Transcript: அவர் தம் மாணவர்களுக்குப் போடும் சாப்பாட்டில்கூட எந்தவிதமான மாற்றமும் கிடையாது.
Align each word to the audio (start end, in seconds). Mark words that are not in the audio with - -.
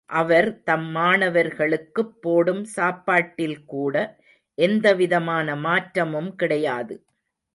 அவர் 0.09 0.49
தம் 0.63 0.87
மாணவர்களுக்குப் 0.91 2.21
போடும் 2.21 2.63
சாப்பாட்டில்கூட 2.75 3.95
எந்தவிதமான 4.57 5.55
மாற்றமும் 5.61 6.35
கிடையாது. 6.35 6.95